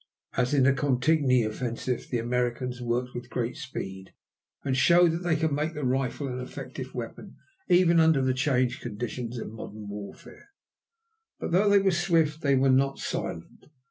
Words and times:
As 0.35 0.55
in 0.55 0.63
the 0.63 0.73
Cantigny 0.73 1.43
offensive, 1.45 2.07
the 2.09 2.17
Americans 2.17 2.81
worked 2.81 3.13
with 3.13 3.29
great 3.29 3.55
speed, 3.55 4.15
and 4.65 4.75
showed 4.75 5.11
that 5.11 5.21
they 5.21 5.35
could 5.35 5.51
make 5.51 5.75
the 5.75 5.83
rifle 5.85 6.25
an 6.27 6.39
effective 6.39 6.95
weapon 6.95 7.35
even 7.69 7.99
under 7.99 8.23
the 8.23 8.33
changed 8.33 8.81
conditions 8.81 9.37
of 9.37 9.51
modern 9.51 9.87
warfare. 9.89 10.49
But 11.39 11.51
though 11.51 11.69
they 11.69 11.77
were 11.77 11.91
swift 11.91 12.41
they 12.41 12.55
were 12.55 12.71
not 12.71 12.97
silent. 12.97 13.67